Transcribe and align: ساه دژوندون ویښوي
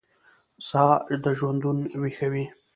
ساه 0.67 0.91
دژوندون 1.25 1.77
ویښوي 2.01 2.45